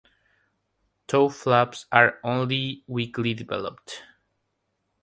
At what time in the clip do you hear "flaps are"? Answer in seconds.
1.29-2.19